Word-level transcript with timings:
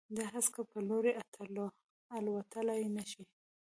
د 0.15 0.17
هسک 0.33 0.55
په 0.71 0.79
لوري، 0.87 1.11
الوتللای 2.17 2.83
نه 2.95 3.03
شي 3.11 3.23